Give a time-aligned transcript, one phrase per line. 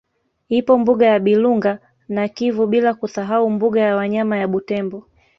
[0.49, 5.07] Ipo mbuga ya Bilunga na Kivu bila kusahau mbuga ya wanyama ya Butembo